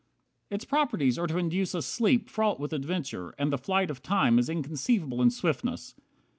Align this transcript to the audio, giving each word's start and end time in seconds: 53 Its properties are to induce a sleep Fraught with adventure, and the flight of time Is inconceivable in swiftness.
53 0.49 0.55
Its 0.55 0.65
properties 0.65 1.19
are 1.19 1.27
to 1.27 1.37
induce 1.37 1.75
a 1.75 1.81
sleep 1.83 2.27
Fraught 2.27 2.59
with 2.59 2.73
adventure, 2.73 3.35
and 3.37 3.53
the 3.53 3.57
flight 3.59 3.91
of 3.91 4.01
time 4.01 4.39
Is 4.39 4.49
inconceivable 4.49 5.21
in 5.21 5.29
swiftness. 5.29 5.93